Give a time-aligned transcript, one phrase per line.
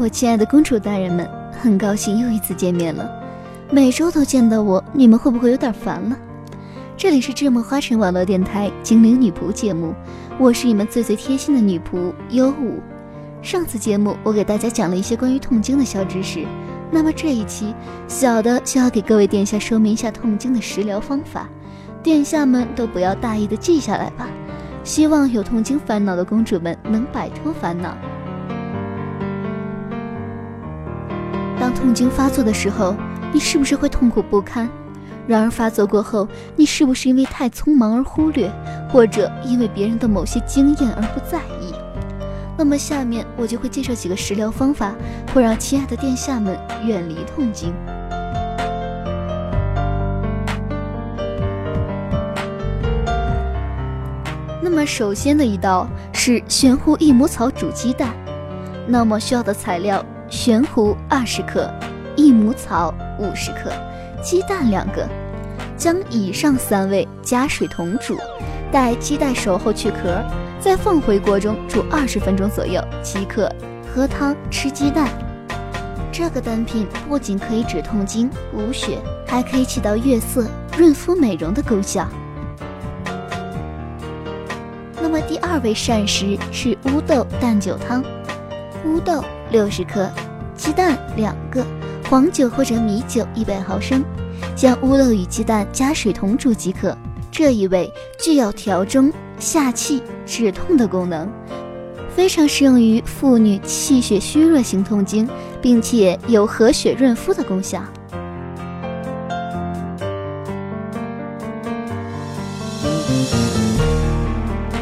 [0.00, 3.10] 我亲爱的公主大人们，很高兴又一次见面了。
[3.68, 6.16] 每周都见到我，你们会不会有点烦了？
[6.96, 9.92] 这里是智梦花城网络电台精灵女仆节目，
[10.38, 12.80] 我是你们最最贴心的女仆优舞。
[13.42, 16.46] 上次节目我给大家讲了一些关于痛经的小知识，
[16.92, 17.74] 那么这一期
[18.06, 21.48] 小的就要给各位殿下说明一下痛经的食疗方法，
[22.04, 24.28] 殿下们都不要大意的记下来吧。
[24.84, 27.96] 希望有痛经烦恼的公主们能摆脱烦恼。
[31.78, 32.96] 痛经发作的时候，
[33.32, 34.68] 你是不是会痛苦不堪？
[35.28, 38.50] 然而发作过后，你是不是因为太匆忙而忽略，
[38.90, 41.72] 或者因为别人的某些经验而不在意？
[42.56, 44.92] 那么下面我就会介绍几个食疗方法，
[45.32, 47.72] 会让亲爱的殿下们远离痛经。
[54.60, 58.12] 那么首先的一道是悬壶益母草煮鸡蛋，
[58.88, 61.70] 那么需要的材料：玄胡二十克，
[62.16, 63.72] 益母草五十克，
[64.22, 65.06] 鸡蛋两个。
[65.76, 68.18] 将以上三味加水同煮，
[68.72, 70.20] 待鸡蛋熟后去壳，
[70.58, 73.48] 再放回锅中煮二十分钟左右即可
[73.94, 75.08] 喝汤吃鸡蛋。
[76.10, 82.08] 这个单品不仅可以止痛经、补血，还可以起到悦色、润肤、美容的功效。
[85.00, 88.02] 那么第二味膳食是乌豆蛋酒汤，
[88.84, 90.10] 乌豆六十克，
[90.54, 91.64] 鸡蛋两个，
[92.08, 94.04] 黄酒或者米酒一百毫升，
[94.54, 96.96] 将乌豆与鸡蛋加水同煮即可。
[97.30, 101.30] 这一味具有调中、下气、止痛的功能，
[102.14, 105.28] 非常适用于妇女气血虚弱型痛经，
[105.62, 107.82] 并且有和血润肤的功效。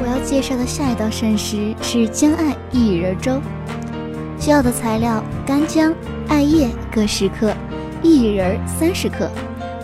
[0.01, 3.41] 我要介绍的下一道膳食是姜艾薏仁粥，
[4.39, 5.93] 需要的材料：干姜、
[6.29, 7.53] 艾叶各十克，
[8.03, 9.29] 薏仁三十克。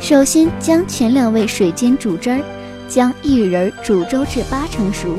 [0.00, 2.40] 首先将前两味水煎煮汁儿，
[2.88, 5.16] 将薏仁煮粥至八成熟，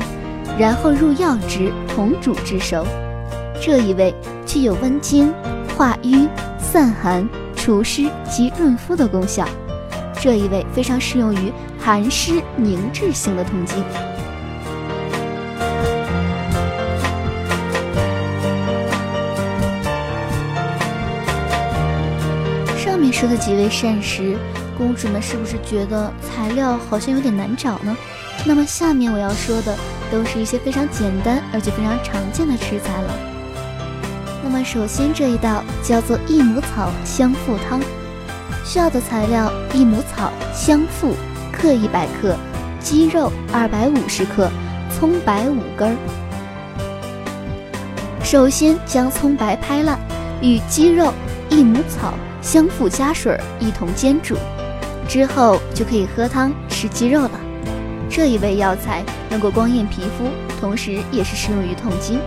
[0.58, 2.85] 然后入药汁同煮至熟。
[3.62, 4.13] 这一味
[4.46, 5.34] 具有温经、
[5.78, 6.28] 化瘀、
[6.58, 9.47] 散寒、除湿及润肤的功效。
[10.22, 13.81] 这一味非常适用于寒湿凝滞性的痛经。
[23.23, 24.38] 上面说的几味膳食，
[24.78, 27.95] 公主们是不是觉得材料好像有点难找呢？
[28.44, 29.73] 那么下面我要说的
[30.11, 33.17] 都是一些非常简单而且非常常见的食材了。
[34.44, 37.79] 那么首先这一道叫做益母草香附汤，
[38.66, 41.16] 需要的材料：益母草、香附
[41.50, 42.35] 各一百克，
[42.81, 44.51] 鸡肉二百五十克，
[44.91, 45.95] 葱白五根。
[48.22, 49.97] 首先将葱白拍烂，
[50.41, 51.13] 与鸡肉、
[51.50, 52.13] 益母草。
[52.44, 54.36] 相互加水一同煎煮，
[55.08, 57.40] 之后就可以喝汤吃鸡肉了。
[58.09, 60.28] 这一味药材能够光艳皮肤，
[60.59, 62.20] 同时也是适用于痛经。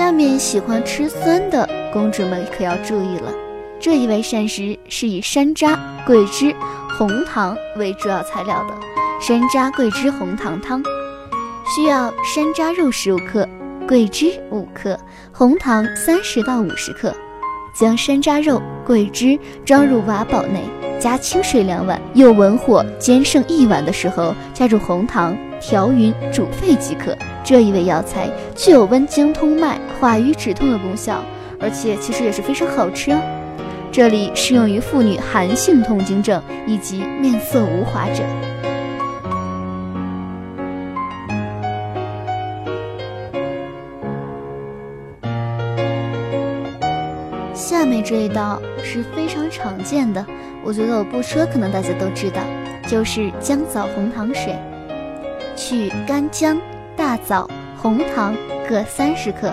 [0.00, 3.30] 下面喜欢吃酸的公主们可要注意了，
[3.78, 6.56] 这一味膳食是以山楂、桂枝、
[6.96, 8.74] 红糖为主要材料的
[9.20, 10.82] 山楂桂枝红糖汤，
[11.66, 13.46] 需要山楂肉十五克，
[13.86, 14.98] 桂枝五克，
[15.34, 17.14] 红糖三十到五十克。
[17.74, 20.62] 将山楂肉、桂枝装入瓦煲内，
[20.98, 27.14] 加清水两碗，用文火煎剩一碗的时候，加入红糖，调匀煮沸即可。
[27.42, 31.22] 这一味药材具有温经通脉、化瘀止痛的功效，
[31.60, 33.20] 而且其实也是非常好吃哦。
[33.90, 38.22] 这里适用于妇女寒性痛经症以及面色无华者。
[47.52, 50.24] 下面这一道是非常常见的，
[50.62, 52.40] 我觉得我不说可能大家都知道，
[52.86, 54.56] 就是姜枣红糖水，
[55.56, 56.56] 取干姜。
[57.00, 57.48] 大枣、
[57.78, 58.36] 红糖
[58.68, 59.50] 各三十克。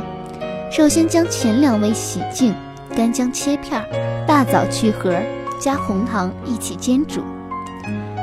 [0.70, 2.54] 首先将前两位洗净，
[2.94, 3.82] 干姜切片，
[4.28, 5.16] 大枣去核，
[5.58, 7.22] 加红糖一起煎煮。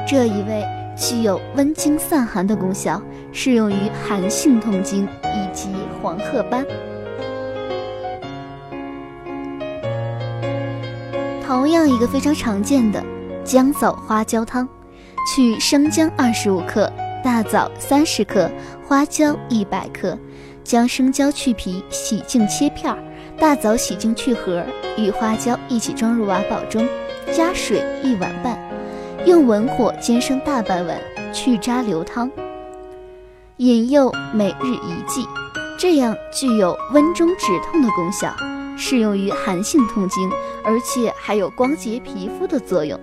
[0.07, 0.63] 这一味
[0.95, 3.01] 具有温经散寒的功效，
[3.33, 5.71] 适用于寒性痛经以及
[6.03, 6.63] 黄褐斑。
[11.47, 13.03] 同样一个非常常见的
[13.43, 14.69] 姜枣花椒汤，
[15.35, 16.93] 取生姜二十五克、
[17.25, 18.51] 大枣三十克、
[18.87, 20.19] 花椒一百克，
[20.63, 22.99] 将生姜去皮，洗净切片儿；
[23.41, 24.63] 大枣洗净去核，
[24.99, 26.87] 与花椒一起装入瓦煲中，
[27.33, 28.59] 加水一碗半，
[29.25, 31.01] 用文火煎生大半碗，
[31.33, 32.31] 去渣留汤。
[33.57, 35.27] 引诱每日一剂，
[35.79, 38.37] 这样具有温中止痛的功效，
[38.77, 40.31] 适用于寒性痛经，
[40.63, 43.01] 而且还有光洁皮肤的作用。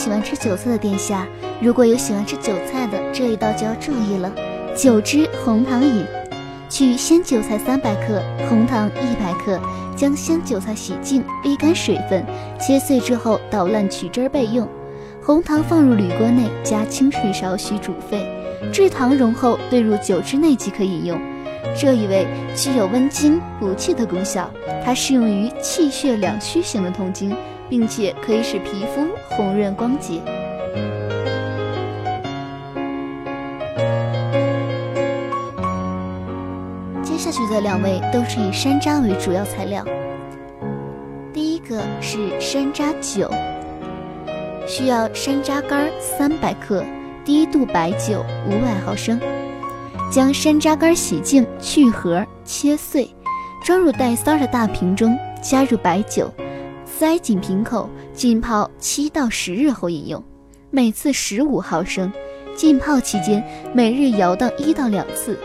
[0.00, 1.26] 喜欢吃韭菜的殿下？
[1.60, 4.32] 如果有喜欢吃韭菜的，这一道就要注意了。
[4.74, 6.06] 九汁红糖饮，
[6.70, 9.60] 取鲜韭菜三百克，红糖一百克，
[9.94, 12.24] 将鲜韭菜洗净沥干水分，
[12.58, 14.66] 切碎之后捣烂取汁备用。
[15.22, 18.26] 红糖放入铝锅内，加清水少许煮沸，
[18.72, 21.20] 至糖融后兑入酒汁内即可饮用。
[21.82, 24.50] 这一味具有温经补气的功效，
[24.84, 27.34] 它适用于气血两虚型的痛经，
[27.70, 30.20] 并且可以使皮肤红润光洁。
[37.02, 39.82] 接下去的两味都是以山楂为主要材料。
[41.32, 43.32] 第一个是山楂酒，
[44.66, 46.84] 需要山楂干三百克，
[47.24, 49.18] 低度白酒五百毫升。
[50.10, 53.08] 将山楂干洗净去核，切碎，
[53.62, 56.28] 装入带塞的大瓶中，加入白酒，
[56.84, 60.22] 塞紧瓶口，浸泡七到十日后饮用，
[60.70, 62.12] 每次十五毫升。
[62.56, 63.42] 浸泡期间，
[63.72, 65.38] 每日摇荡一到两次。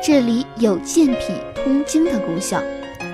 [0.00, 2.62] 这里有健脾通经的功效，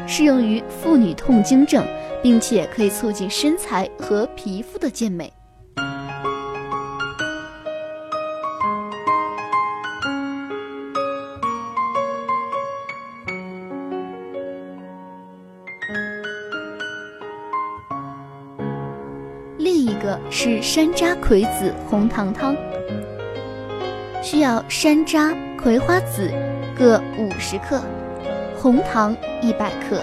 [0.06, 1.82] 适用于妇女痛经症，
[2.23, 5.32] 并且可以促进身材和皮肤的健美。
[20.43, 22.57] 是山楂葵子红糖汤，
[24.23, 26.33] 需要山楂、葵花籽。
[26.75, 27.79] 各五十克，
[28.57, 30.03] 红糖一百克，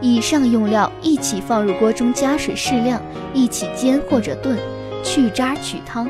[0.00, 3.00] 以上用料一起放入锅中，加水适量，
[3.32, 4.58] 一起煎或者炖，
[5.04, 6.08] 去渣取汤，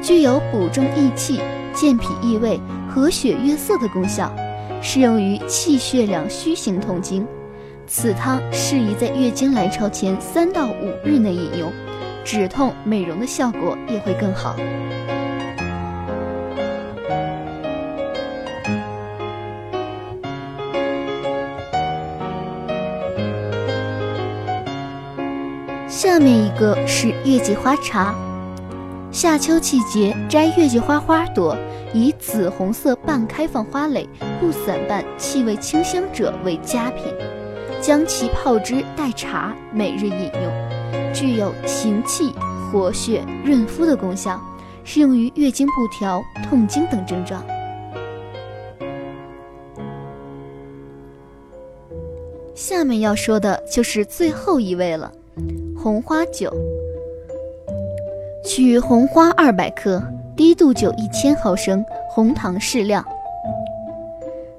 [0.00, 1.42] 具有补中益气、
[1.74, 2.58] 健脾益胃、
[2.88, 4.34] 和血悦色的功效，
[4.80, 7.26] 适用于气血两虚型痛经。
[7.86, 11.70] 此汤适宜在月经来潮前三到五日内饮用，
[12.24, 14.56] 止痛美容的效果也会更好。
[25.86, 28.14] 下面一个是月季花茶，
[29.10, 31.56] 夏秋季节摘月季花花朵，
[31.92, 34.08] 以紫红色半开放花蕾，
[34.40, 37.04] 不散瓣，气味清香者为佳品。
[37.80, 40.73] 将其泡汁代茶，每日饮用，
[41.14, 42.34] 具有行气、
[42.70, 44.40] 活血、润肤的功效，
[44.82, 47.40] 适用于月经不调、痛经等症状。
[52.52, 55.12] 下面要说的就是最后一位了。
[55.76, 56.52] 红花酒，
[58.44, 60.02] 取红花二百克，
[60.36, 63.04] 低度酒一千毫升，红糖适量。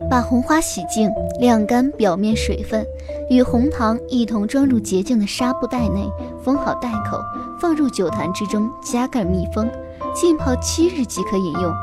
[0.10, 2.86] 把红花洗净，晾干表面水分，
[3.30, 6.10] 与红糖一同装入洁净的纱布袋内，
[6.44, 7.20] 封好袋口，
[7.60, 9.70] 放入酒坛之中，加盖密封，
[10.14, 11.74] 浸泡七日即可饮用。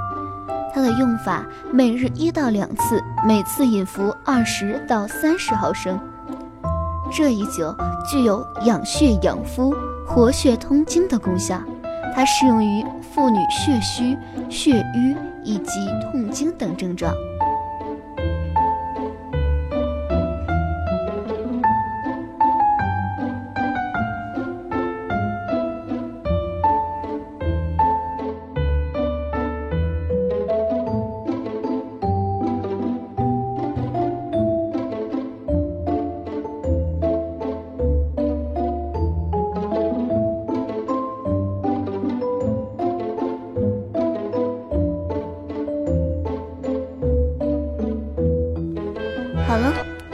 [0.75, 5.99] 它的用法：每日一到两次，每次饮服二十到三十毫升。
[7.15, 7.75] 这一酒
[8.11, 9.75] 具有养血养肤、
[10.07, 11.61] 活血通经的功效，
[12.15, 14.17] 它适用于妇女血虚、
[14.49, 15.15] 血瘀
[15.45, 15.73] 以及
[16.11, 17.13] 痛经等症状。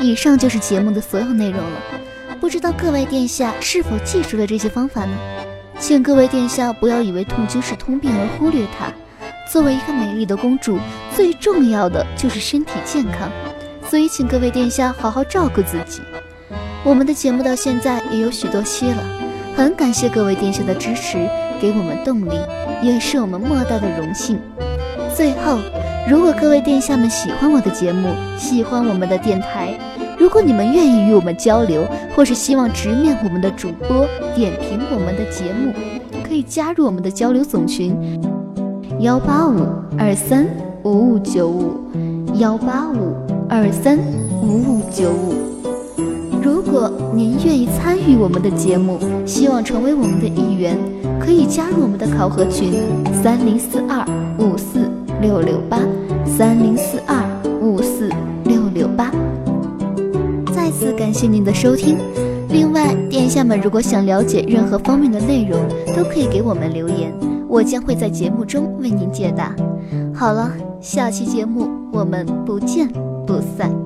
[0.08, 1.82] 以上就是节目的所有内容了。
[2.40, 5.14] 不知道各位殿下是否记住了这些方法呢？
[5.78, 8.90] 请各位殿下不要以为痛经是通病而忽略它。
[9.52, 10.78] 作为一个美丽的公主，
[11.14, 13.30] 最重要的就是身体健康，
[13.90, 16.00] 所以请各位殿下好好照顾自己。
[16.84, 19.04] 我们的节目到现在也有许多期了，
[19.54, 21.18] 很感谢各位殿下的支持，
[21.60, 22.38] 给我们动力，
[22.82, 24.40] 也是我们莫大的荣幸。
[25.14, 25.58] 最后，
[26.08, 29.78] 如果各位殿下们喜欢我的节目，喜欢我们的电台，
[30.28, 34.06] 如果你们愿意与我们交流，或是希望直面我们的主播，
[34.36, 35.72] 点评我们的节目，
[36.22, 37.96] 可以加入我们的交流总群：
[39.00, 39.66] 幺八五
[39.98, 40.46] 二三
[40.84, 41.80] 五五九五，
[42.34, 43.16] 幺八五
[43.48, 43.98] 二三
[44.42, 45.32] 五五九五。
[46.42, 50.76] 如果您愿意参与我们的节目，希望成为我们的一员，
[51.18, 52.74] 可以加入我们的考核群：
[53.22, 54.06] 三零四二
[54.38, 54.90] 五四
[55.22, 55.78] 六六八，
[56.26, 57.16] 三零四二
[60.78, 61.98] 次感谢您的收听。
[62.48, 65.60] 另外，殿下们如果想了解任何方面的内容，
[65.96, 67.12] 都可以给我们留言，
[67.48, 69.54] 我将会在节目中为您解答。
[70.14, 72.88] 好了，下期节目我们不见
[73.26, 73.77] 不散。